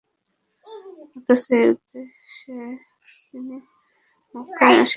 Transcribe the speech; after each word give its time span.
অথচ 1.15 1.43
এ 1.51 1.59
উদ্দেশে 1.71 2.59
তিনি 3.27 3.57
মক্কায় 4.35 4.75
আসেননি। 4.75 4.89